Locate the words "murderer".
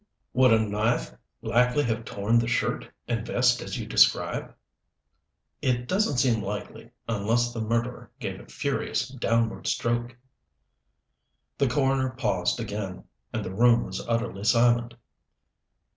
7.61-8.09